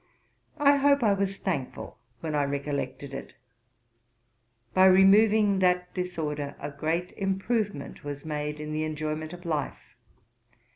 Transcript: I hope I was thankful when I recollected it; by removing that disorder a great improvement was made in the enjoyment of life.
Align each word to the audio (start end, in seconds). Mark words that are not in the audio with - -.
I 0.57 0.77
hope 0.77 1.03
I 1.03 1.13
was 1.13 1.37
thankful 1.37 1.95
when 2.21 2.33
I 2.33 2.43
recollected 2.45 3.13
it; 3.13 3.35
by 4.73 4.85
removing 4.85 5.59
that 5.59 5.93
disorder 5.93 6.55
a 6.59 6.71
great 6.71 7.11
improvement 7.11 8.03
was 8.03 8.25
made 8.25 8.59
in 8.59 8.73
the 8.73 8.83
enjoyment 8.83 9.31
of 9.31 9.45
life. 9.45 9.95